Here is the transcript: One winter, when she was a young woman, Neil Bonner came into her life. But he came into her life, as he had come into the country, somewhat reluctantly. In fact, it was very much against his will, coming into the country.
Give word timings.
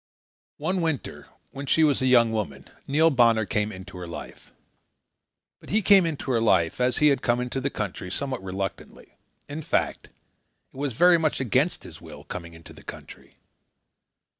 One 0.57 0.81
winter, 0.81 1.27
when 1.51 1.67
she 1.67 1.83
was 1.83 2.01
a 2.01 2.07
young 2.07 2.31
woman, 2.31 2.67
Neil 2.87 3.11
Bonner 3.11 3.45
came 3.45 3.71
into 3.71 3.97
her 3.99 4.07
life. 4.07 4.51
But 5.59 5.69
he 5.69 5.83
came 5.83 6.07
into 6.07 6.31
her 6.31 6.41
life, 6.41 6.81
as 6.81 6.97
he 6.97 7.09
had 7.09 7.21
come 7.21 7.39
into 7.39 7.61
the 7.61 7.69
country, 7.69 8.09
somewhat 8.09 8.41
reluctantly. 8.43 9.19
In 9.47 9.61
fact, 9.61 10.07
it 10.73 10.77
was 10.77 10.93
very 10.93 11.19
much 11.19 11.39
against 11.39 11.83
his 11.83 12.01
will, 12.01 12.23
coming 12.23 12.55
into 12.55 12.73
the 12.73 12.81
country. 12.81 13.35